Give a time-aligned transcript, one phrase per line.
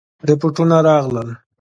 [0.29, 1.29] رپوټونه راغلل.